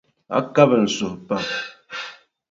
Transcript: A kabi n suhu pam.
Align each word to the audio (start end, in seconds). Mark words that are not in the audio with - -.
A 0.37 0.39
kabi 0.53 0.75
n 0.79 0.85
suhu 0.95 1.17
pam. 1.27 1.45